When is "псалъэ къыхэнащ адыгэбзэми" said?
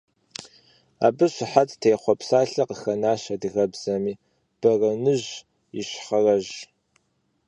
2.19-4.13